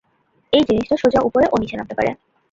এই 0.53 0.63
জিনিসটা 0.67 0.95
সোজা 0.97 1.19
উপরে 1.21 1.45
ও 1.47 1.55
নিচে 1.61 1.75
নামতে 1.77 1.93
পারে। 1.97 2.09